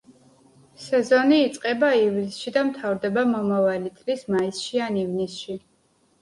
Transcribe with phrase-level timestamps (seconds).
[0.85, 5.61] სეზონი იწყება ივლისში და მთავრდება მომავალი წლის მაისში, ან ივნისში.